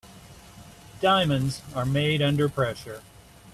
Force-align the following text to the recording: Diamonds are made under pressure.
Diamonds 0.99 1.61
are 1.75 1.85
made 1.85 2.23
under 2.23 2.49
pressure. 2.49 3.03